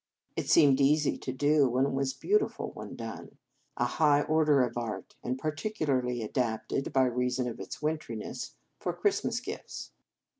It 0.35 0.49
seemed 0.49 0.81
easy 0.81 1.15
2 1.19 1.25
43 1.25 1.29
In 1.29 1.29
Our 1.29 1.29
Convent 1.29 1.39
Days 1.69 1.73
to 1.77 1.77
do, 1.77 1.77
and 1.87 1.95
was 1.95 2.13
beautiful 2.15 2.71
when 2.71 2.95
done, 2.95 3.37
a 3.77 3.85
high 3.85 4.23
order 4.23 4.63
of 4.63 4.75
art, 4.75 5.15
and 5.23 5.37
particularly 5.37 6.23
adapted, 6.23 6.91
by 6.91 7.03
reason 7.05 7.47
of 7.47 7.59
its 7.59 7.83
wintriness, 7.83 8.55
for 8.79 8.93
Christmas 8.93 9.39
gifts. 9.39 9.91